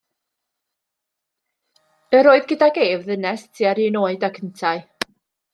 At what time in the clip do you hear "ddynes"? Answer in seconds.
3.11-3.47